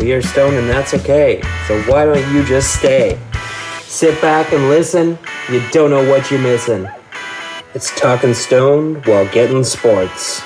[0.00, 1.42] We are stoned and that's okay.
[1.68, 3.18] So why don't you just stay?
[3.82, 5.18] Sit back and listen.
[5.50, 6.88] You don't know what you're missing.
[7.74, 10.42] It's talking stoned while getting sports.